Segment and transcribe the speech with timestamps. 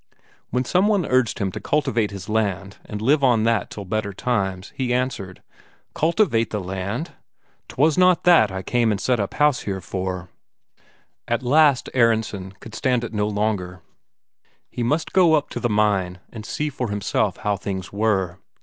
[0.49, 4.13] When some one urged him to cultivate his land and live on that till better
[4.13, 5.43] times, he answered:
[5.93, 7.11] "Cultivate the land?
[7.67, 10.29] 'Twas not that I came and set up house here for."
[11.27, 13.83] At last Aronsen could stand it no longer;
[14.71, 18.39] he must go up to the mine and see for himself how things were.